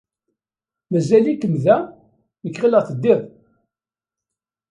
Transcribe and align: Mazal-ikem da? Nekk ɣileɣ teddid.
Mazal-ikem 0.91 1.55
da? 1.63 1.77
Nekk 2.45 2.57
ɣileɣ 2.61 2.81
teddid. 2.87 3.21